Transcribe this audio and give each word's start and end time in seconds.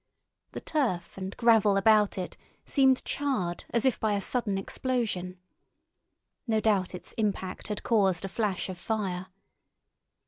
The 0.53 0.61
turf 0.61 1.15
and 1.15 1.37
gravel 1.37 1.77
about 1.77 2.17
it 2.17 2.35
seemed 2.65 3.05
charred 3.05 3.65
as 3.69 3.85
if 3.85 3.99
by 3.99 4.13
a 4.13 4.19
sudden 4.19 4.57
explosion. 4.57 5.37
No 6.47 6.59
doubt 6.59 6.95
its 6.95 7.13
impact 7.19 7.67
had 7.67 7.83
caused 7.83 8.25
a 8.25 8.29
flash 8.29 8.67
of 8.67 8.79
fire. 8.79 9.27